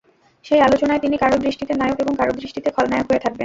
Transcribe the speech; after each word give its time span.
সেই 0.45 0.61
আলোচনায় 0.61 0.99
তিনি 0.99 1.15
কারও 1.17 1.37
দৃষ্টিতে 1.37 1.73
নায়ক 1.75 1.97
এবং 1.99 2.13
কারও 2.15 2.33
দৃষ্টিতে 2.39 2.69
খলনায়ক 2.75 3.07
হয়ে 3.09 3.23
থাকবেন। 3.23 3.39